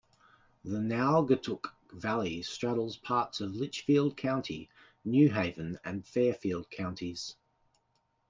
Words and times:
The 0.63 0.79
Naugatuck 0.79 1.75
Valley 1.93 2.41
straddles 2.41 2.97
parts 2.97 3.39
of 3.39 3.53
Litchfield 3.55 4.17
County, 4.17 4.67
New 5.05 5.29
Haven, 5.31 5.77
and 5.85 6.03
Fairfield 6.03 6.71
counties. 6.71 7.35